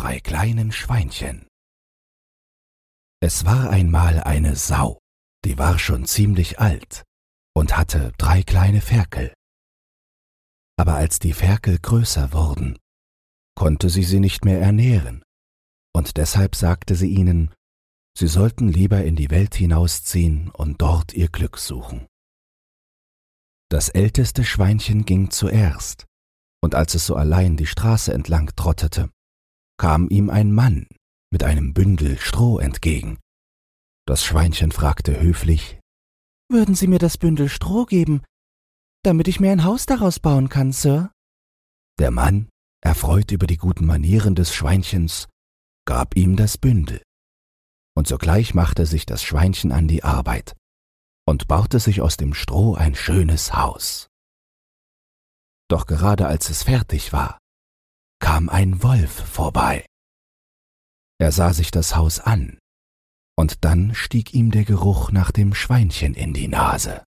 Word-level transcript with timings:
drei 0.00 0.18
kleinen 0.18 0.72
Schweinchen 0.72 1.46
Es 3.22 3.44
war 3.44 3.68
einmal 3.68 4.22
eine 4.22 4.56
Sau, 4.56 4.98
die 5.44 5.58
war 5.58 5.78
schon 5.78 6.06
ziemlich 6.06 6.58
alt 6.58 7.04
und 7.54 7.76
hatte 7.76 8.10
drei 8.16 8.42
kleine 8.42 8.80
Ferkel. 8.80 9.34
Aber 10.78 10.94
als 10.94 11.18
die 11.18 11.34
Ferkel 11.34 11.78
größer 11.78 12.32
wurden, 12.32 12.78
konnte 13.54 13.90
sie 13.90 14.04
sie 14.04 14.20
nicht 14.20 14.46
mehr 14.46 14.58
ernähren, 14.58 15.22
und 15.94 16.16
deshalb 16.16 16.56
sagte 16.56 16.94
sie 16.94 17.10
ihnen, 17.10 17.54
sie 18.16 18.28
sollten 18.28 18.68
lieber 18.68 19.04
in 19.04 19.16
die 19.16 19.28
Welt 19.28 19.54
hinausziehen 19.54 20.48
und 20.48 20.80
dort 20.80 21.12
ihr 21.12 21.28
Glück 21.28 21.58
suchen. 21.58 22.06
Das 23.70 23.90
älteste 23.90 24.44
Schweinchen 24.44 25.04
ging 25.04 25.30
zuerst, 25.30 26.06
und 26.62 26.74
als 26.74 26.94
es 26.94 27.04
so 27.04 27.16
allein 27.16 27.58
die 27.58 27.66
Straße 27.66 28.14
entlang 28.14 28.50
trottete, 28.56 29.10
kam 29.80 30.10
ihm 30.10 30.28
ein 30.28 30.52
Mann 30.52 30.86
mit 31.32 31.42
einem 31.42 31.72
Bündel 31.72 32.18
Stroh 32.18 32.58
entgegen. 32.58 33.18
Das 34.06 34.22
Schweinchen 34.22 34.72
fragte 34.72 35.18
höflich 35.18 35.80
Würden 36.50 36.74
Sie 36.74 36.86
mir 36.86 36.98
das 36.98 37.16
Bündel 37.16 37.48
Stroh 37.48 37.86
geben, 37.86 38.22
damit 39.02 39.26
ich 39.26 39.40
mir 39.40 39.50
ein 39.52 39.64
Haus 39.64 39.86
daraus 39.86 40.20
bauen 40.20 40.50
kann, 40.50 40.72
Sir? 40.72 41.10
Der 41.98 42.10
Mann, 42.10 42.50
erfreut 42.82 43.30
über 43.30 43.46
die 43.46 43.56
guten 43.56 43.86
Manieren 43.86 44.34
des 44.34 44.54
Schweinchens, 44.54 45.28
gab 45.86 46.14
ihm 46.14 46.36
das 46.36 46.58
Bündel. 46.58 47.02
Und 47.96 48.06
sogleich 48.06 48.52
machte 48.52 48.84
sich 48.84 49.06
das 49.06 49.22
Schweinchen 49.22 49.72
an 49.72 49.88
die 49.88 50.04
Arbeit 50.04 50.54
und 51.26 51.48
baute 51.48 51.80
sich 51.80 52.02
aus 52.02 52.18
dem 52.18 52.34
Stroh 52.34 52.74
ein 52.74 52.94
schönes 52.94 53.54
Haus. 53.54 54.08
Doch 55.70 55.86
gerade 55.86 56.26
als 56.26 56.50
es 56.50 56.64
fertig 56.64 57.14
war, 57.14 57.38
kam 58.20 58.48
ein 58.48 58.82
Wolf 58.82 59.10
vorbei. 59.10 59.84
Er 61.18 61.32
sah 61.32 61.52
sich 61.52 61.70
das 61.70 61.96
Haus 61.96 62.20
an, 62.20 62.58
und 63.36 63.64
dann 63.64 63.94
stieg 63.94 64.32
ihm 64.34 64.50
der 64.50 64.64
Geruch 64.64 65.10
nach 65.10 65.32
dem 65.32 65.54
Schweinchen 65.54 66.14
in 66.14 66.32
die 66.32 66.48
Nase. 66.48 67.04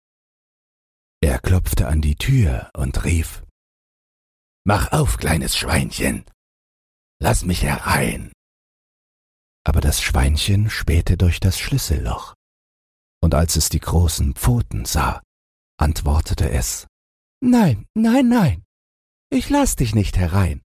Er 1.23 1.39
klopfte 1.39 1.87
an 1.87 2.01
die 2.01 2.17
Tür 2.17 2.71
und 2.75 3.05
rief 3.05 3.45
Mach 4.65 4.93
auf, 4.93 5.17
kleines 5.17 5.57
Schweinchen, 5.57 6.25
lass 7.21 7.45
mich 7.45 7.63
herein. 7.63 8.33
Aber 9.65 9.81
das 9.81 10.01
Schweinchen 10.01 10.71
spähte 10.71 11.17
durch 11.17 11.41
das 11.41 11.59
Schlüsselloch 11.59 12.35
und 13.23 13.35
als 13.35 13.57
es 13.57 13.69
die 13.69 13.81
großen 13.81 14.35
Pfoten 14.35 14.85
sah, 14.85 15.23
antwortete 15.79 16.51
es 16.51 16.87
Nein, 17.43 17.87
nein, 17.95 18.29
nein, 18.29 18.65
ich 19.31 19.49
lass 19.49 19.77
dich 19.77 19.95
nicht 19.95 20.17
herein. 20.17 20.63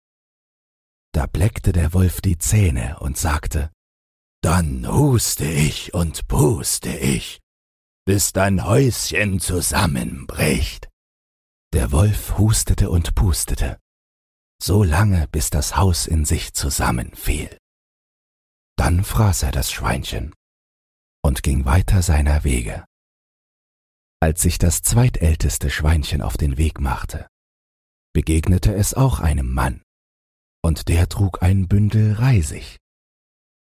Da 1.16 1.28
bleckte 1.28 1.72
der 1.72 1.94
Wolf 1.94 2.20
die 2.20 2.38
Zähne 2.38 3.00
und 3.00 3.18
sagte 3.18 3.72
Dann 4.44 4.86
huste 4.86 5.46
ich 5.46 5.94
und 5.94 6.28
puste 6.28 6.90
ich, 6.90 7.40
bis 8.06 8.34
dein 8.34 8.66
Häuschen 8.66 9.40
zusammenbricht. 9.40 10.90
Der 11.72 11.94
Wolf 11.94 12.38
hustete 12.38 12.90
und 12.90 13.16
pustete, 13.16 13.80
so 14.62 14.84
lange, 14.84 15.30
bis 15.30 15.50
das 15.50 15.78
Haus 15.78 16.06
in 16.06 16.26
sich 16.26 16.54
zusammenfiel. 16.54 17.58
Dann 18.78 19.06
fraß 19.06 19.44
er 19.44 19.54
das 19.54 19.72
Schweinchen 19.72 20.36
und 21.24 21.44
ging 21.44 21.64
weiter 21.64 22.02
seiner 22.02 22.44
Wege. 22.44 22.84
Als 24.22 24.42
sich 24.42 24.58
das 24.58 24.82
zweitälteste 24.82 25.70
Schweinchen 25.70 26.22
auf 26.22 26.36
den 26.36 26.58
Weg 26.58 26.82
machte, 26.82 27.30
begegnete 28.14 28.76
es 28.76 28.94
auch 28.94 29.22
einem 29.22 29.54
Mann, 29.54 29.85
und 30.66 30.88
der 30.88 31.08
trug 31.08 31.44
ein 31.44 31.68
Bündel 31.68 32.14
Reisig. 32.14 32.78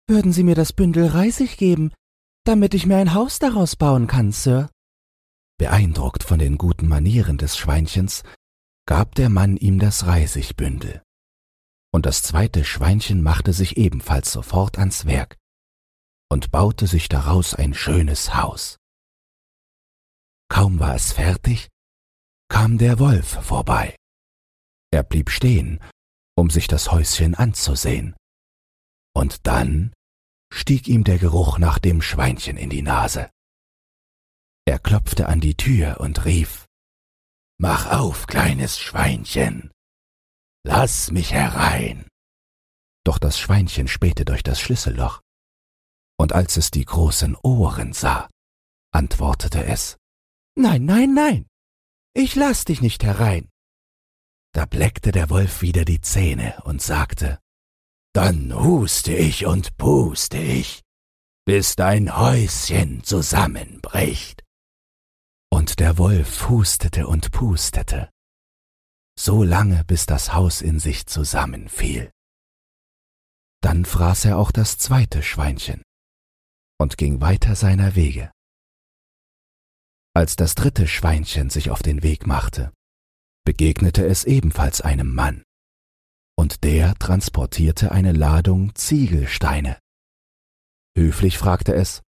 Würden 0.08 0.32
Sie 0.32 0.42
mir 0.42 0.54
das 0.54 0.72
Bündel 0.72 1.08
Reisig 1.08 1.58
geben, 1.58 1.92
damit 2.44 2.72
ich 2.72 2.86
mir 2.86 2.96
ein 2.96 3.12
Haus 3.12 3.38
daraus 3.38 3.76
bauen 3.76 4.06
kann, 4.06 4.32
Sir? 4.32 4.70
Beeindruckt 5.58 6.22
von 6.22 6.38
den 6.38 6.56
guten 6.56 6.88
Manieren 6.88 7.36
des 7.36 7.58
Schweinchens, 7.58 8.22
gab 8.86 9.14
der 9.14 9.28
Mann 9.28 9.58
ihm 9.58 9.78
das 9.78 10.06
Reisigbündel. 10.06 11.02
Und 11.92 12.06
das 12.06 12.22
zweite 12.22 12.64
Schweinchen 12.64 13.22
machte 13.22 13.52
sich 13.52 13.76
ebenfalls 13.76 14.32
sofort 14.32 14.78
ans 14.78 15.04
Werk 15.04 15.36
und 16.30 16.50
baute 16.50 16.86
sich 16.86 17.10
daraus 17.10 17.54
ein 17.54 17.74
schönes 17.74 18.34
Haus. 18.36 18.78
Kaum 20.48 20.80
war 20.80 20.94
es 20.94 21.12
fertig, 21.12 21.68
kam 22.48 22.78
der 22.78 22.98
Wolf 22.98 23.44
vorbei. 23.44 23.94
Er 24.92 25.02
blieb 25.02 25.28
stehen, 25.28 25.78
um 26.36 26.50
sich 26.50 26.68
das 26.68 26.92
Häuschen 26.92 27.34
anzusehen. 27.34 28.14
Und 29.14 29.46
dann 29.46 29.92
stieg 30.52 30.88
ihm 30.88 31.04
der 31.04 31.18
Geruch 31.18 31.58
nach 31.58 31.78
dem 31.78 32.02
Schweinchen 32.02 32.56
in 32.56 32.70
die 32.70 32.82
Nase. 32.82 33.30
Er 34.66 34.78
klopfte 34.78 35.28
an 35.28 35.40
die 35.40 35.56
Tür 35.56 36.00
und 36.00 36.24
rief 36.24 36.66
Mach 37.58 37.90
auf, 37.90 38.26
kleines 38.26 38.78
Schweinchen. 38.78 39.70
Lass 40.64 41.10
mich 41.10 41.32
herein. 41.32 42.06
Doch 43.04 43.18
das 43.18 43.38
Schweinchen 43.38 43.88
spähte 43.88 44.24
durch 44.24 44.42
das 44.42 44.60
Schlüsselloch 44.60 45.22
und 46.18 46.32
als 46.32 46.56
es 46.56 46.70
die 46.70 46.84
großen 46.84 47.36
Ohren 47.42 47.92
sah, 47.92 48.28
antwortete 48.92 49.64
es 49.64 49.96
Nein, 50.58 50.84
nein, 50.84 51.14
nein, 51.14 51.46
ich 52.14 52.34
lass 52.34 52.64
dich 52.64 52.80
nicht 52.80 53.04
herein. 53.04 53.48
Da 54.56 54.64
bleckte 54.64 55.12
der 55.12 55.28
Wolf 55.28 55.60
wieder 55.60 55.84
die 55.84 56.00
Zähne 56.00 56.62
und 56.64 56.80
sagte 56.80 57.38
Dann 58.14 58.54
huste 58.54 59.14
ich 59.14 59.44
und 59.44 59.76
puste 59.76 60.38
ich, 60.38 60.80
bis 61.44 61.76
dein 61.76 62.16
Häuschen 62.16 63.04
zusammenbricht. 63.04 64.42
Und 65.52 65.78
der 65.78 65.98
Wolf 65.98 66.48
hustete 66.48 67.06
und 67.06 67.32
pustete, 67.32 68.08
so 69.18 69.42
lange 69.42 69.84
bis 69.84 70.06
das 70.06 70.32
Haus 70.32 70.62
in 70.62 70.80
sich 70.80 71.04
zusammenfiel. 71.04 72.10
Dann 73.60 73.84
fraß 73.84 74.24
er 74.24 74.38
auch 74.38 74.52
das 74.52 74.78
zweite 74.78 75.22
Schweinchen 75.22 75.82
und 76.78 76.96
ging 76.96 77.20
weiter 77.20 77.56
seiner 77.56 77.94
Wege. 77.94 78.32
Als 80.14 80.34
das 80.34 80.54
dritte 80.54 80.88
Schweinchen 80.88 81.50
sich 81.50 81.68
auf 81.68 81.82
den 81.82 82.02
Weg 82.02 82.26
machte, 82.26 82.72
begegnete 83.46 84.04
es 84.04 84.24
ebenfalls 84.24 84.82
einem 84.82 85.14
Mann, 85.14 85.42
und 86.36 86.64
der 86.64 86.94
transportierte 86.96 87.92
eine 87.92 88.12
Ladung 88.12 88.74
Ziegelsteine. 88.74 89.78
Höflich 90.98 91.38
fragte 91.38 91.74
es, 91.74 92.02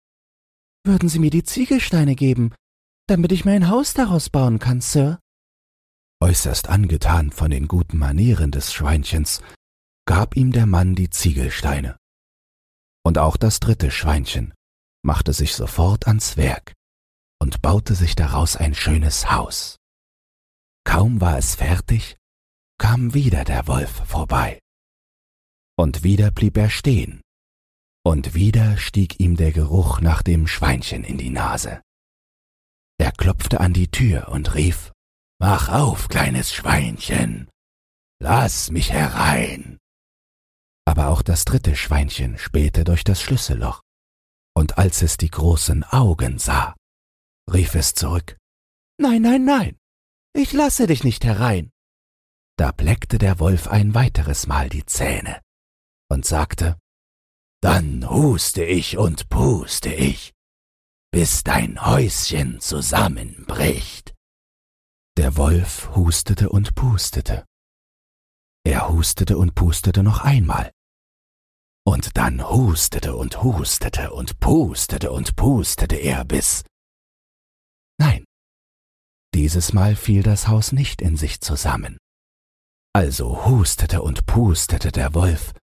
Würden 0.85 1.09
Sie 1.09 1.19
mir 1.19 1.31
die 1.31 1.45
Ziegelsteine 1.45 2.15
geben, 2.15 2.55
damit 3.07 3.33
ich 3.33 3.45
mir 3.45 3.53
ein 3.53 3.69
Haus 3.69 3.95
daraus 3.95 4.29
bauen 4.29 4.59
kann, 4.59 4.81
Sir? 4.81 5.19
Äußerst 6.21 6.69
angetan 6.69 7.31
von 7.31 7.51
den 7.51 7.69
guten 7.69 7.97
Manieren 7.99 8.51
des 8.51 8.73
Schweinchens, 8.73 9.41
gab 10.07 10.37
ihm 10.37 10.53
der 10.53 10.67
Mann 10.67 10.95
die 10.95 11.11
Ziegelsteine. 11.11 11.97
Und 13.05 13.19
auch 13.19 13.37
das 13.37 13.61
dritte 13.61 13.91
Schweinchen 13.91 14.53
machte 15.05 15.33
sich 15.33 15.55
sofort 15.55 16.09
ans 16.09 16.37
Werk 16.37 16.73
und 17.41 17.63
baute 17.63 17.95
sich 17.95 18.17
daraus 18.17 18.57
ein 18.57 18.75
schönes 18.75 19.31
Haus. 19.31 19.79
Kaum 20.85 21.21
war 21.21 21.39
es 21.39 21.55
fertig, 21.55 22.17
kam 22.79 23.15
wieder 23.15 23.45
der 23.45 23.67
Wolf 23.67 23.91
vorbei. 24.07 24.61
Und 25.77 26.03
wieder 26.03 26.31
blieb 26.31 26.57
er 26.57 26.71
stehen, 26.71 27.21
und 28.05 28.35
wieder 28.35 28.77
stieg 28.79 29.21
ihm 29.21 29.37
der 29.37 29.53
Geruch 29.53 30.01
nach 30.01 30.23
dem 30.23 30.47
Schweinchen 30.47 31.05
in 31.05 31.19
die 31.19 31.31
Nase. 31.31 31.83
Er 32.99 33.13
klopfte 33.13 33.61
an 33.61 33.73
die 33.73 33.91
Tür 33.91 34.29
und 34.29 34.55
rief 34.55 34.93
Mach 35.41 35.69
auf, 35.69 36.09
kleines 36.09 36.53
Schweinchen. 36.53 37.49
Lass 38.21 38.73
mich 38.73 38.91
herein. 38.91 39.79
Aber 40.85 41.09
auch 41.09 41.23
das 41.23 41.45
dritte 41.45 41.77
Schweinchen 41.77 42.39
spähte 42.39 42.83
durch 42.83 43.05
das 43.05 43.23
Schlüsselloch 43.23 43.83
und 44.59 44.77
als 44.77 45.03
es 45.03 45.17
die 45.17 45.31
großen 45.31 45.85
Augen 45.85 46.39
sah, 46.39 46.75
rief 47.53 47.77
es 47.77 47.95
zurück 47.95 48.37
Nein, 49.01 49.23
nein, 49.23 49.45
nein, 49.45 49.78
ich 50.39 50.53
lasse 50.53 50.87
dich 50.87 51.05
nicht 51.05 51.25
herein. 51.25 51.71
Da 52.57 52.73
bleckte 52.73 53.19
der 53.19 53.39
Wolf 53.39 53.69
ein 53.69 53.95
weiteres 53.95 54.47
Mal 54.47 54.69
die 54.69 54.87
Zähne 54.87 55.41
und 56.11 56.25
sagte 56.25 56.79
Dann 57.61 58.09
huste 58.09 58.65
ich 58.65 58.99
und 58.99 59.29
puste 59.29 59.93
ich, 59.93 60.33
bis 61.13 61.43
dein 61.43 61.85
Häuschen 61.85 62.61
zusammenbricht. 62.61 64.15
Der 65.17 65.37
Wolf 65.37 65.95
hustete 65.97 66.51
und 66.51 66.75
pustete. 66.75 67.45
Er 68.65 68.89
hustete 68.89 69.39
und 69.39 69.55
pustete 69.55 70.03
noch 70.03 70.21
einmal, 70.21 70.71
und 71.85 72.17
dann 72.17 72.49
hustete 72.49 73.17
und 73.17 73.43
hustete 73.43 74.13
und 74.13 74.39
pustete 74.41 75.11
und 75.11 75.37
pustete 75.37 75.97
er 75.97 76.25
bis. 76.25 76.63
Nein, 77.99 78.25
dieses 79.39 79.73
Mal 79.73 79.95
fiel 79.95 80.25
das 80.25 80.49
Haus 80.49 80.73
nicht 80.73 81.01
in 81.01 81.17
sich 81.17 81.41
zusammen. 81.41 81.97
Also 82.93 83.45
hustete 83.45 84.03
und 84.03 84.27
pustete 84.27 84.91
der 84.91 85.15
Wolf, 85.15 85.55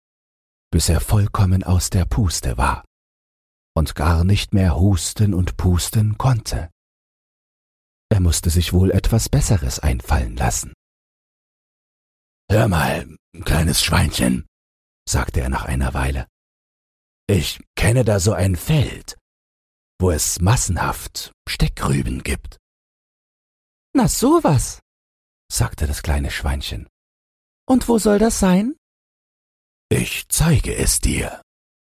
bis 0.71 0.87
er 0.87 1.01
vollkommen 1.01 1.61
aus 1.61 1.89
der 1.89 2.05
Puste 2.05 2.57
war 2.57 2.85
und 3.75 3.93
gar 3.93 4.23
nicht 4.23 4.53
mehr 4.53 4.77
husten 4.77 5.33
und 5.33 5.57
pusten 5.57 6.17
konnte. 6.17 6.69
Er 8.09 8.21
musste 8.21 8.49
sich 8.49 8.71
wohl 8.71 8.91
etwas 8.91 9.27
Besseres 9.27 9.79
einfallen 9.79 10.37
lassen. 10.37 10.71
Hör 12.49 12.69
mal, 12.69 13.05
kleines 13.43 13.83
Schweinchen, 13.83 14.45
sagte 15.05 15.41
er 15.41 15.49
nach 15.49 15.65
einer 15.65 15.93
Weile. 15.93 16.27
Ich 17.27 17.59
kenne 17.75 18.05
da 18.05 18.21
so 18.21 18.31
ein 18.31 18.55
Feld, 18.55 19.17
wo 19.99 20.11
es 20.11 20.39
massenhaft 20.39 21.33
Steckrüben 21.49 22.23
gibt. 22.23 22.57
Na 23.97 24.09
sowas, 24.09 24.81
sagte 25.49 25.87
das 25.87 26.03
kleine 26.03 26.29
Schweinchen. 26.29 26.89
Und 27.65 27.87
wo 27.87 27.97
soll 27.97 28.19
das 28.19 28.39
sein? 28.39 28.75
Ich 29.89 30.27
zeige 30.27 30.75
es 30.75 30.99
dir, 30.99 31.41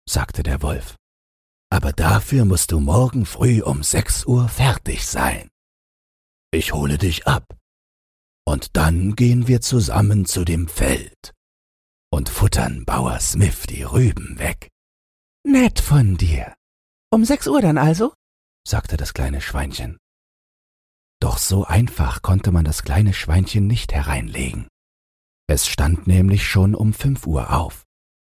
sagte 0.08 0.42
der 0.42 0.60
Wolf. 0.60 0.96
Aber 1.70 1.92
dafür 1.92 2.44
musst 2.44 2.72
du 2.72 2.80
morgen 2.80 3.26
früh 3.26 3.62
um 3.62 3.84
sechs 3.84 4.24
Uhr 4.26 4.48
fertig 4.48 5.06
sein. 5.06 5.50
Ich 6.50 6.72
hole 6.72 6.98
dich 6.98 7.28
ab. 7.28 7.44
Und 8.44 8.76
dann 8.76 9.14
gehen 9.14 9.46
wir 9.46 9.60
zusammen 9.60 10.26
zu 10.26 10.44
dem 10.44 10.66
Feld 10.66 11.32
und 12.12 12.28
futtern 12.28 12.84
Bauer 12.84 13.20
Smith 13.20 13.68
die 13.68 13.84
Rüben 13.84 14.36
weg. 14.40 14.68
Nett 15.44 15.78
von 15.78 16.16
dir. 16.16 16.56
Um 17.12 17.24
sechs 17.24 17.46
Uhr 17.46 17.62
dann 17.62 17.78
also? 17.78 18.14
sagte 18.66 18.96
das 18.96 19.14
kleine 19.14 19.40
Schweinchen. 19.40 20.00
Doch 21.20 21.38
so 21.38 21.64
einfach 21.64 22.22
konnte 22.22 22.50
man 22.50 22.64
das 22.64 22.82
kleine 22.82 23.12
Schweinchen 23.12 23.66
nicht 23.66 23.92
hereinlegen. 23.92 24.68
Es 25.46 25.66
stand 25.66 26.06
nämlich 26.06 26.48
schon 26.48 26.74
um 26.74 26.94
fünf 26.94 27.26
Uhr 27.26 27.52
auf, 27.52 27.84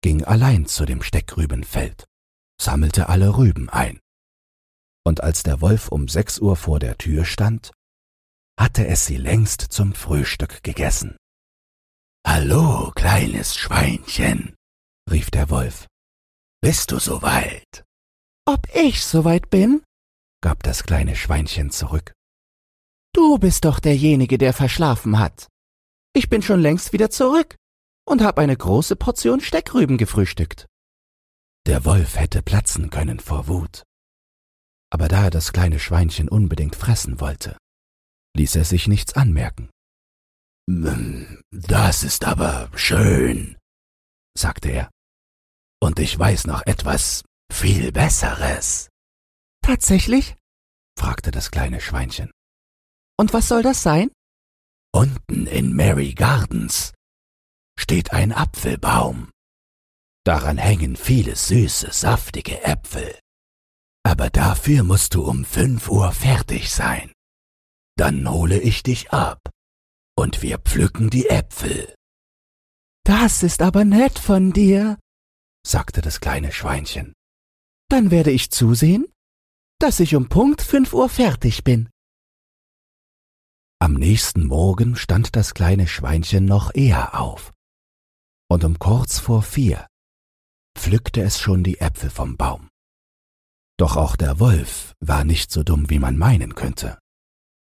ging 0.01 0.24
allein 0.24 0.66
zu 0.66 0.86
dem 0.86 1.04
Steckrübenfeld, 1.04 2.06
sammelte 2.60 3.10
alle 3.10 3.38
Rüben 3.38 3.69
ein. 3.69 4.00
Und 5.06 5.22
als 5.22 5.44
der 5.44 5.62
Wolf 5.62 5.89
um 5.89 6.07
sechs 6.07 6.39
Uhr 6.39 6.56
vor 6.56 6.80
der 6.80 6.98
Tür 6.98 7.25
stand, 7.25 7.72
hatte 8.60 8.88
es 8.88 9.06
sie 9.06 9.18
längst 9.18 9.62
zum 9.62 9.94
Frühstück 9.94 10.63
gegessen. 10.63 11.18
Hallo, 12.25 12.92
kleines 12.95 13.56
Schweinchen, 13.56 14.56
rief 15.10 15.31
der 15.31 15.50
Wolf. 15.50 15.88
Bist 16.62 16.92
du 16.92 17.00
soweit? 17.00 17.84
Ob 18.45 18.68
ich 18.75 19.04
soweit 19.04 19.50
bin? 19.50 19.84
gab 20.42 20.63
das 20.63 20.84
kleine 20.84 21.16
Schweinchen 21.16 21.72
zurück. 21.72 22.13
Du 23.13 23.38
bist 23.38 23.66
doch 23.66 23.80
derjenige, 23.80 24.38
der 24.38 24.54
verschlafen 24.54 25.19
hat. 25.19 25.48
Ich 26.13 26.30
bin 26.30 26.42
schon 26.42 26.62
längst 26.62 26.94
wieder 26.94 27.10
zurück 27.10 27.56
und 28.06 28.22
hab 28.22 28.40
eine 28.40 28.56
große 28.56 28.96
Portion 28.96 29.42
Steckrüben 29.42 29.98
gefrühstückt. 29.98 30.66
Der 31.68 31.86
Wolf 31.86 32.18
hätte 32.18 32.42
platzen 32.42 32.90
können 32.90 33.19
vor 33.19 33.48
Wut. 33.48 33.84
Aber 34.92 35.08
da 35.08 35.25
er 35.25 35.30
das 35.30 35.54
kleine 35.54 35.80
Schweinchen 35.80 36.28
unbedingt 36.28 36.75
fressen 36.75 37.19
wollte, 37.19 37.58
ließ 38.36 38.56
er 38.56 38.66
sich 38.66 38.88
nichts 38.88 39.13
anmerken. 39.13 39.69
Das 40.68 42.04
ist 42.04 42.25
aber 42.25 42.69
schön, 42.75 43.58
sagte 44.38 44.69
er. 44.69 44.90
Und 45.81 46.00
ich 46.00 46.18
weiß 46.18 46.48
noch 46.48 46.66
etwas 46.66 47.24
viel 47.52 47.92
Besseres. 47.92 48.90
Tatsächlich? 49.62 50.36
fragte 50.98 51.31
das 51.31 51.52
kleine 51.52 51.81
Schweinchen. 51.81 52.31
Und 53.22 53.34
was 53.34 53.50
soll 53.50 53.62
das 53.62 53.84
sein? 53.84 54.10
Unten 54.92 55.46
in 55.46 55.76
Mary 55.76 56.16
Gardens 56.16 56.92
steht 57.80 58.14
ein 58.14 58.32
Apfelbaum. 58.32 59.30
Daran 60.26 60.58
hängen 60.58 60.96
viele 60.96 61.36
süße, 61.36 61.92
saftige 61.92 62.64
Äpfel. 62.64 63.20
Aber 64.02 64.32
dafür 64.32 64.82
musst 64.84 65.14
du 65.14 65.24
um 65.24 65.46
fünf 65.46 65.88
Uhr 65.88 66.12
fertig 66.14 66.72
sein. 66.72 67.14
Dann 67.96 68.28
hole 68.28 68.60
ich 68.60 68.82
dich 68.82 69.12
ab 69.12 69.52
und 70.18 70.42
wir 70.42 70.58
pflücken 70.58 71.12
die 71.12 71.30
Äpfel. 71.30 71.94
Das 73.06 73.44
ist 73.44 73.62
aber 73.62 73.86
nett 73.86 74.18
von 74.18 74.52
dir, 74.52 74.98
sagte 75.64 76.02
das 76.02 76.22
kleine 76.22 76.52
Schweinchen. 76.52 77.14
Dann 77.88 78.10
werde 78.10 78.32
ich 78.32 78.50
zusehen, 78.50 79.06
dass 79.78 80.00
ich 80.00 80.16
um 80.16 80.28
Punkt 80.28 80.64
fünf 80.64 80.92
Uhr 80.92 81.08
fertig 81.08 81.64
bin. 81.64 81.88
Am 83.81 83.94
nächsten 83.94 84.45
Morgen 84.45 84.95
stand 84.95 85.36
das 85.36 85.56
kleine 85.56 85.88
Schweinchen 85.88 86.45
noch 86.45 86.75
eher 86.75 87.19
auf. 87.19 87.51
Und 88.48 88.63
um 88.63 88.78
kurz 88.78 89.18
vor 89.18 89.42
vier 89.42 89.88
pflückte 90.78 91.24
es 91.24 91.39
schon 91.39 91.63
die 91.63 91.80
Äpfel 91.80 92.12
vom 92.12 92.38
Baum. 92.38 92.69
Doch 93.80 93.98
auch 93.98 94.16
der 94.16 94.39
Wolf 94.39 94.94
war 95.00 95.24
nicht 95.24 95.50
so 95.51 95.63
dumm, 95.63 95.89
wie 95.89 95.98
man 95.98 96.16
meinen 96.16 96.54
könnte. 96.54 97.00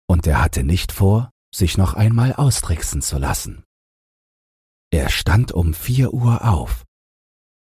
Und 0.05 0.27
er 0.27 0.41
hatte 0.41 0.65
nicht 0.65 0.91
vor, 0.91 1.31
sich 1.55 1.77
noch 1.77 1.94
einmal 1.94 2.33
austricksen 2.33 3.01
zu 3.01 3.17
lassen. 3.17 3.63
Er 4.91 5.07
stand 5.07 5.53
um 5.53 5.73
vier 5.73 6.13
Uhr 6.13 6.44
auf, 6.44 6.83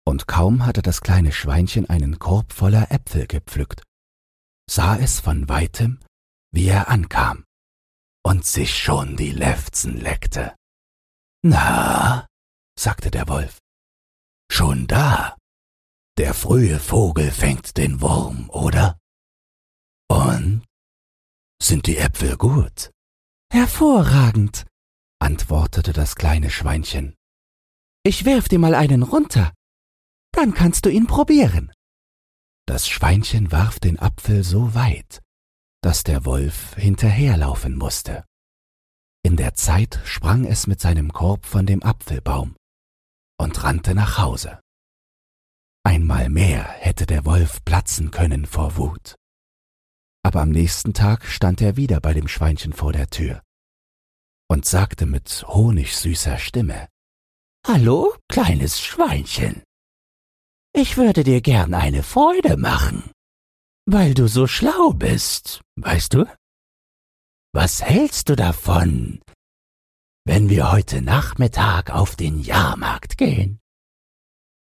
und 0.07 0.27
kaum 0.27 0.65
hatte 0.65 0.81
das 0.81 1.01
kleine 1.01 1.33
Schweinchen 1.33 1.87
einen 1.87 2.17
Korb 2.17 2.51
voller 2.51 2.91
Äpfel 2.91 3.27
gepflückt, 3.27 3.83
sah 4.67 4.97
es 4.97 5.19
von 5.19 5.49
weitem, 5.49 5.99
wie 6.51 6.65
er 6.65 6.87
ankam 6.89 7.45
und 8.23 8.45
sich 8.45 8.77
schon 8.77 9.15
die 9.15 9.31
Lefzen 9.31 9.99
leckte. 9.99 10.55
Na, 11.43 12.27
sagte 12.79 13.11
der 13.11 13.27
Wolf, 13.27 13.59
schon 14.51 14.87
da. 14.87 15.37
Der 16.17 16.33
frühe 16.33 16.79
Vogel 16.79 17.31
fängt 17.31 17.75
den 17.77 17.99
Wurm, 17.99 18.49
oder? 18.49 18.99
Und? 20.09 20.63
Sind 21.61 21.87
die 21.87 21.97
Äpfel 21.97 22.37
gut? 22.37 22.91
Hervorragend, 23.51 24.65
antwortete 25.19 25.91
das 25.91 26.15
kleine 26.15 26.51
Schweinchen. 26.51 27.15
Ich 28.03 28.25
werf 28.25 28.47
dir 28.47 28.59
mal 28.59 28.75
einen 28.75 29.01
runter. 29.01 29.53
Dann 30.33 30.53
kannst 30.53 30.85
du 30.85 30.89
ihn 30.89 31.07
probieren. 31.07 31.71
Das 32.67 32.87
Schweinchen 32.87 33.51
warf 33.51 33.79
den 33.79 33.99
Apfel 33.99 34.43
so 34.43 34.75
weit, 34.75 35.22
dass 35.83 36.03
der 36.03 36.23
Wolf 36.23 36.75
hinterherlaufen 36.75 37.77
musste. 37.77 38.23
In 39.21 39.35
der 39.35 39.53
Zeit 39.53 39.99
sprang 40.05 40.45
es 40.45 40.65
mit 40.65 40.79
seinem 40.79 41.11
Korb 41.11 41.45
von 41.45 41.65
dem 41.65 41.83
Apfelbaum 41.83 42.55
und 43.37 43.63
rannte 43.63 43.93
nach 43.93 44.17
Hause. 44.17 44.61
Einmal 45.85 46.29
mehr 46.29 46.63
hätte 46.63 47.05
der 47.05 47.25
Wolf 47.25 47.63
platzen 47.65 48.11
können 48.11 48.45
vor 48.45 48.77
Wut. 48.77 49.15
Aber 50.25 50.41
am 50.41 50.51
nächsten 50.51 50.93
Tag 50.93 51.25
stand 51.25 51.61
er 51.61 51.75
wieder 51.75 51.99
bei 51.99 52.13
dem 52.13 52.29
Schweinchen 52.29 52.71
vor 52.71 52.93
der 52.93 53.07
Tür 53.09 53.41
und 54.47 54.65
sagte 54.65 55.05
mit 55.05 55.45
honigsüßer 55.47 56.37
Stimme 56.37 56.87
Hallo, 57.67 58.15
kleines 58.29 58.79
Schweinchen. 58.79 59.63
Ich 60.73 60.95
würde 60.95 61.25
dir 61.25 61.41
gern 61.41 61.73
eine 61.73 62.03
Freude 62.03 62.55
machen 62.55 63.12
weil 63.85 64.13
du 64.13 64.27
so 64.27 64.47
schlau 64.47 64.91
bist, 64.93 65.61
weißt 65.75 66.13
du? 66.13 66.25
Was 67.53 67.81
hältst 67.81 68.29
du 68.29 68.35
davon, 68.35 69.21
wenn 70.25 70.49
wir 70.49 70.71
heute 70.71 71.01
Nachmittag 71.01 71.91
auf 71.91 72.15
den 72.15 72.39
Jahrmarkt 72.39 73.17
gehen? 73.17 73.59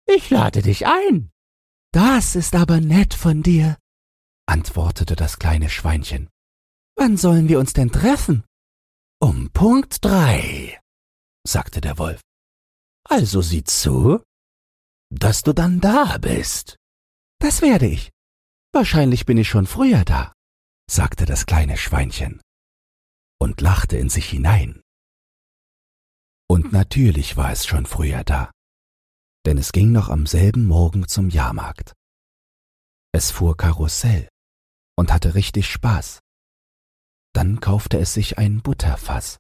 Ich 0.07 0.31
lade 0.31 0.63
dich 0.63 0.87
ein. 0.87 1.31
Das 1.93 2.35
ist 2.35 2.55
aber 2.55 2.81
nett 2.81 3.15
von 3.15 3.43
dir, 3.43 3.79
antwortete 4.47 5.17
das 5.17 5.39
kleine 5.39 5.71
Schweinchen. 5.71 6.29
Wann 6.97 7.17
sollen 7.17 7.49
wir 7.49 7.59
uns 7.59 7.73
denn 7.73 7.91
treffen? 7.91 8.45
Um 9.21 9.51
Punkt 9.51 10.05
drei, 10.05 10.81
sagte 11.47 11.81
der 11.81 11.99
Wolf. 11.99 12.21
Also 13.09 13.41
sieh 13.43 13.65
zu, 13.65 14.23
dass 15.11 15.43
du 15.43 15.53
dann 15.53 15.81
da 15.81 16.19
bist. 16.19 16.77
Das 17.39 17.63
werde 17.63 17.87
ich. 17.87 18.14
Wahrscheinlich 18.75 19.25
bin 19.25 19.39
ich 19.39 19.49
schon 19.49 19.69
früher 19.69 20.05
da, 20.05 20.33
sagte 20.91 21.27
das 21.27 21.47
kleine 21.47 21.77
Schweinchen 21.77 22.43
und 23.41 23.61
lachte 23.61 23.97
in 23.97 24.09
sich 24.09 24.29
hinein. 24.29 24.83
Und 26.51 26.73
natürlich 26.73 27.37
war 27.37 27.53
es 27.53 27.67
schon 27.67 27.87
früher 27.87 28.25
da, 28.25 28.51
denn 29.47 29.59
es 29.59 29.71
ging 29.71 29.93
noch 29.93 30.09
am 30.09 30.27
selben 30.27 30.67
Morgen 30.67 31.07
zum 31.07 31.29
Jahrmarkt. 31.29 31.93
Es 33.13 33.31
fuhr 33.31 33.57
Karussell 33.57 34.29
und 34.97 35.13
hatte 35.13 35.37
richtig 35.37 35.71
Spaß. 35.71 36.19
Dann 37.33 37.61
kaufte 37.61 37.99
es 37.99 38.13
sich 38.13 38.39
ein 38.39 38.61
Butterfass 38.61 39.39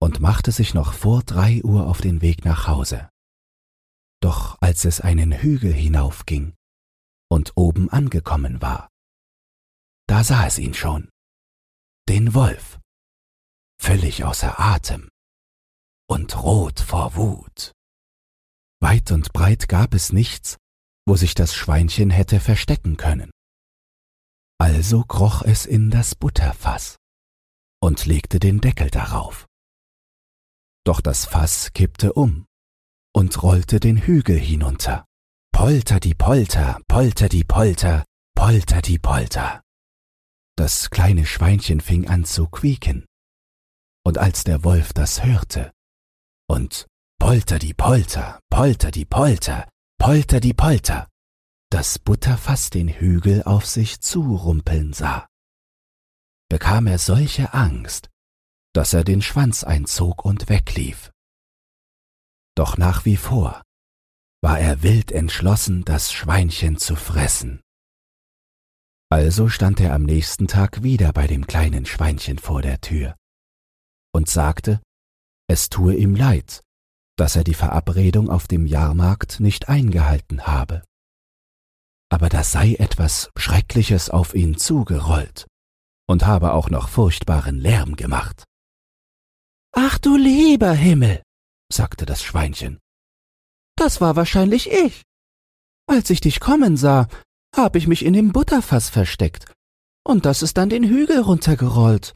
und 0.00 0.18
machte 0.18 0.50
sich 0.50 0.74
noch 0.74 0.94
vor 0.94 1.22
drei 1.22 1.62
Uhr 1.62 1.86
auf 1.86 2.00
den 2.00 2.22
Weg 2.22 2.44
nach 2.44 2.66
Hause. 2.66 3.08
Doch 4.20 4.58
als 4.60 4.84
es 4.84 5.00
einen 5.00 5.30
Hügel 5.30 5.72
hinaufging, 5.72 6.57
und 7.30 7.52
oben 7.56 7.90
angekommen 7.90 8.60
war. 8.62 8.88
Da 10.06 10.24
sah 10.24 10.46
es 10.46 10.58
ihn 10.58 10.74
schon, 10.74 11.10
den 12.08 12.34
Wolf, 12.34 12.78
völlig 13.80 14.24
außer 14.24 14.58
Atem 14.58 15.08
und 16.08 16.42
rot 16.42 16.80
vor 16.80 17.16
Wut. 17.16 17.72
Weit 18.80 19.10
und 19.10 19.32
breit 19.32 19.68
gab 19.68 19.92
es 19.92 20.12
nichts, 20.12 20.56
wo 21.06 21.16
sich 21.16 21.34
das 21.34 21.54
Schweinchen 21.54 22.10
hätte 22.10 22.40
verstecken 22.40 22.96
können. 22.96 23.30
Also 24.58 25.04
kroch 25.04 25.42
es 25.42 25.66
in 25.66 25.90
das 25.90 26.14
Butterfass 26.14 26.96
und 27.80 28.06
legte 28.06 28.38
den 28.38 28.60
Deckel 28.60 28.90
darauf. 28.90 29.46
Doch 30.84 31.00
das 31.00 31.26
Fass 31.26 31.72
kippte 31.74 32.12
um 32.12 32.46
und 33.14 33.42
rollte 33.42 33.80
den 33.80 33.98
Hügel 33.98 34.38
hinunter. 34.38 35.07
Polter 35.58 35.98
die 35.98 36.14
Polter, 36.14 36.80
polter 36.86 37.28
die 37.28 37.42
Polter, 37.42 38.04
polter 38.36 38.80
die 38.80 39.00
Polter. 39.00 39.60
Das 40.56 40.88
kleine 40.88 41.26
Schweinchen 41.26 41.80
fing 41.80 42.06
an 42.06 42.24
zu 42.24 42.46
quieken. 42.46 43.04
Und 44.06 44.18
als 44.18 44.44
der 44.44 44.62
Wolf 44.62 44.92
das 44.92 45.24
hörte 45.24 45.72
und 46.48 46.86
polter 47.18 47.58
die 47.58 47.74
Polter, 47.74 48.38
polter 48.48 48.92
die 48.92 49.04
Polter, 49.04 49.68
polter 49.98 50.38
die 50.38 50.54
Polter, 50.54 51.08
das 51.70 51.98
Butterfass 51.98 52.70
den 52.70 52.88
Hügel 52.88 53.42
auf 53.42 53.66
sich 53.66 54.00
zurumpeln 54.00 54.92
sah, 54.92 55.26
bekam 56.48 56.86
er 56.86 57.00
solche 57.00 57.52
Angst, 57.52 58.08
dass 58.74 58.92
er 58.92 59.02
den 59.02 59.22
Schwanz 59.22 59.64
einzog 59.64 60.24
und 60.24 60.48
weglief. 60.48 61.10
Doch 62.54 62.76
nach 62.78 63.04
wie 63.04 63.16
vor 63.16 63.60
war 64.40 64.58
er 64.58 64.82
wild 64.82 65.12
entschlossen, 65.12 65.84
das 65.84 66.12
Schweinchen 66.12 66.76
zu 66.78 66.96
fressen. 66.96 67.60
Also 69.10 69.48
stand 69.48 69.80
er 69.80 69.94
am 69.94 70.04
nächsten 70.04 70.48
Tag 70.48 70.82
wieder 70.82 71.12
bei 71.12 71.26
dem 71.26 71.46
kleinen 71.46 71.86
Schweinchen 71.86 72.38
vor 72.38 72.62
der 72.62 72.80
Tür 72.80 73.16
und 74.12 74.28
sagte, 74.28 74.80
es 75.48 75.70
tue 75.70 75.94
ihm 75.94 76.14
leid, 76.14 76.62
dass 77.16 77.34
er 77.34 77.44
die 77.44 77.54
Verabredung 77.54 78.30
auf 78.30 78.46
dem 78.46 78.66
Jahrmarkt 78.66 79.40
nicht 79.40 79.68
eingehalten 79.68 80.46
habe. 80.46 80.82
Aber 82.10 82.28
da 82.28 82.44
sei 82.44 82.74
etwas 82.74 83.30
Schreckliches 83.36 84.10
auf 84.10 84.34
ihn 84.34 84.56
zugerollt 84.56 85.46
und 86.06 86.26
habe 86.26 86.52
auch 86.52 86.70
noch 86.70 86.88
furchtbaren 86.88 87.58
Lärm 87.58 87.96
gemacht. 87.96 88.44
Ach 89.72 89.98
du 89.98 90.16
lieber 90.16 90.72
Himmel, 90.72 91.22
sagte 91.72 92.06
das 92.06 92.22
Schweinchen. 92.22 92.78
Das 93.78 94.00
war 94.00 94.16
wahrscheinlich 94.16 94.70
ich. 94.70 95.04
Als 95.86 96.10
ich 96.10 96.20
dich 96.20 96.40
kommen 96.40 96.76
sah, 96.76 97.06
hab 97.54 97.76
ich 97.76 97.86
mich 97.86 98.04
in 98.04 98.12
dem 98.12 98.32
Butterfass 98.32 98.90
versteckt, 98.90 99.52
und 100.04 100.26
das 100.26 100.42
ist 100.42 100.56
dann 100.56 100.68
den 100.68 100.82
Hügel 100.82 101.20
runtergerollt. 101.20 102.14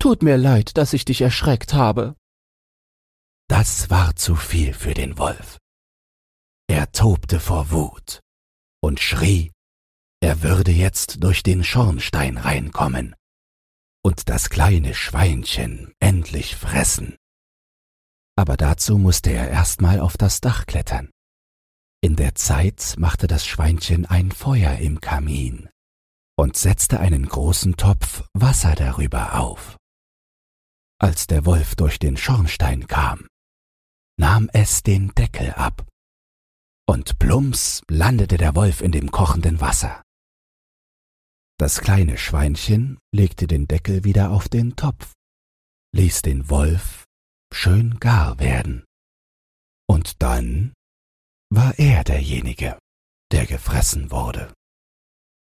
Tut 0.00 0.22
mir 0.22 0.36
leid, 0.36 0.76
dass 0.76 0.92
ich 0.92 1.04
dich 1.04 1.20
erschreckt 1.20 1.74
habe. 1.74 2.16
Das 3.48 3.88
war 3.88 4.16
zu 4.16 4.34
viel 4.34 4.74
für 4.74 4.94
den 4.94 5.16
Wolf. 5.16 5.58
Er 6.66 6.90
tobte 6.90 7.38
vor 7.38 7.70
Wut 7.70 8.20
und 8.82 8.98
schrie, 8.98 9.52
er 10.20 10.42
würde 10.42 10.72
jetzt 10.72 11.22
durch 11.22 11.42
den 11.42 11.62
Schornstein 11.62 12.36
reinkommen 12.36 13.14
und 14.02 14.28
das 14.28 14.50
kleine 14.50 14.94
Schweinchen 14.94 15.92
endlich 16.00 16.56
fressen. 16.56 17.16
Aber 18.40 18.56
dazu 18.56 18.96
musste 18.96 19.32
er 19.32 19.50
erstmal 19.50 20.00
auf 20.00 20.16
das 20.16 20.40
Dach 20.40 20.64
klettern. 20.64 21.10
In 22.02 22.16
der 22.16 22.34
Zeit 22.36 22.94
machte 22.96 23.26
das 23.26 23.44
Schweinchen 23.44 24.06
ein 24.06 24.32
Feuer 24.32 24.78
im 24.78 25.02
Kamin 25.02 25.68
und 26.38 26.56
setzte 26.56 27.00
einen 27.00 27.28
großen 27.28 27.76
Topf 27.76 28.24
Wasser 28.32 28.74
darüber 28.76 29.38
auf. 29.38 29.76
Als 30.98 31.26
der 31.26 31.44
Wolf 31.44 31.74
durch 31.74 31.98
den 31.98 32.16
Schornstein 32.16 32.86
kam, 32.86 33.26
nahm 34.18 34.48
es 34.54 34.82
den 34.82 35.10
Deckel 35.10 35.50
ab, 35.50 35.86
und 36.88 37.18
plumps 37.18 37.82
landete 37.90 38.38
der 38.38 38.56
Wolf 38.56 38.80
in 38.80 38.92
dem 38.92 39.10
kochenden 39.10 39.60
Wasser. 39.60 40.00
Das 41.58 41.82
kleine 41.82 42.16
Schweinchen 42.16 42.96
legte 43.14 43.46
den 43.46 43.68
Deckel 43.68 44.04
wieder 44.04 44.30
auf 44.30 44.48
den 44.48 44.76
Topf, 44.76 45.12
ließ 45.94 46.22
den 46.22 46.48
Wolf 46.48 46.99
schön 47.52 47.98
gar 48.00 48.38
werden. 48.38 48.84
Und 49.88 50.22
dann 50.22 50.72
war 51.52 51.78
er 51.78 52.04
derjenige, 52.04 52.78
der 53.32 53.46
gefressen 53.46 54.10
wurde. 54.10 54.52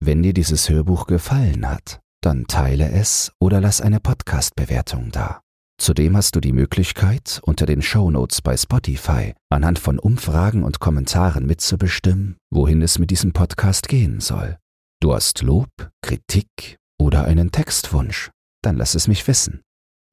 Wenn 0.03 0.21
dir 0.21 0.33
dieses 0.33 0.69
Hörbuch 0.69 1.07
gefallen 1.07 1.67
hat, 1.67 1.99
dann 2.21 2.47
teile 2.47 2.89
es 2.91 3.31
oder 3.39 3.61
lass 3.61 3.81
eine 3.81 3.99
Podcast-Bewertung 3.99 5.11
da. 5.11 5.41
Zudem 5.77 6.15
hast 6.15 6.35
du 6.35 6.39
die 6.39 6.53
Möglichkeit, 6.53 7.41
unter 7.43 7.65
den 7.65 7.81
Shownotes 7.81 8.41
bei 8.41 8.55
Spotify 8.55 9.33
anhand 9.49 9.77
von 9.77 9.99
Umfragen 9.99 10.63
und 10.63 10.79
Kommentaren 10.79 11.45
mitzubestimmen, 11.45 12.37
wohin 12.49 12.81
es 12.81 12.97
mit 12.97 13.11
diesem 13.11 13.33
Podcast 13.33 13.87
gehen 13.89 14.21
soll. 14.21 14.57
Du 15.01 15.13
hast 15.13 15.41
Lob, 15.41 15.69
Kritik 16.01 16.77
oder 16.97 17.25
einen 17.25 17.51
Textwunsch, 17.51 18.31
dann 18.63 18.77
lass 18.77 18.95
es 18.95 19.07
mich 19.07 19.27
wissen. 19.27 19.61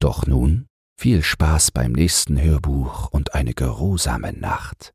Doch 0.01 0.27
nun 0.27 0.67
viel 0.95 1.21
Spaß 1.23 1.71
beim 1.71 1.91
nächsten 1.91 2.41
Hörbuch 2.41 3.09
und 3.09 3.33
eine 3.33 3.53
geruhsame 3.53 4.33
Nacht. 4.33 4.93